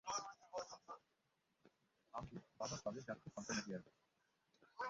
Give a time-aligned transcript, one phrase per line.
[2.13, 3.91] আব্বু, বাবা চলে যাচ্ছে কনটেইনার ইয়ার্ডে।